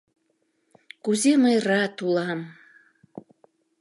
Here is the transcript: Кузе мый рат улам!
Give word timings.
Кузе 1.03 1.33
мый 1.43 1.55
рат 1.67 1.95
улам! 2.05 2.39